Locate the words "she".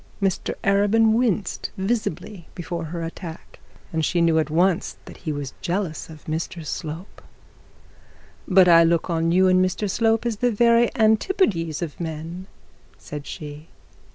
4.03-4.19, 13.27-13.67